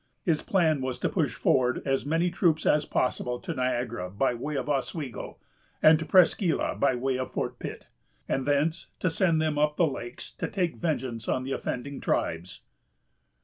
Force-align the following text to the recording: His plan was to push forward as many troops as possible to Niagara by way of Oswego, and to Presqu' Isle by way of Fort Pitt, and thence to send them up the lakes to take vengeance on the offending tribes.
His 0.23 0.41
plan 0.41 0.81
was 0.81 0.97
to 0.97 1.09
push 1.09 1.35
forward 1.35 1.83
as 1.85 2.07
many 2.07 2.31
troops 2.31 2.65
as 2.65 2.85
possible 2.85 3.39
to 3.39 3.53
Niagara 3.53 4.09
by 4.09 4.33
way 4.33 4.55
of 4.55 4.67
Oswego, 4.67 5.37
and 5.79 5.99
to 5.99 6.07
Presqu' 6.07 6.59
Isle 6.59 6.75
by 6.77 6.95
way 6.95 7.19
of 7.19 7.31
Fort 7.33 7.59
Pitt, 7.59 7.85
and 8.27 8.47
thence 8.47 8.87
to 8.97 9.11
send 9.11 9.39
them 9.39 9.59
up 9.59 9.77
the 9.77 9.85
lakes 9.85 10.31
to 10.31 10.47
take 10.47 10.77
vengeance 10.77 11.27
on 11.27 11.43
the 11.43 11.51
offending 11.51 12.01
tribes. 12.01 12.61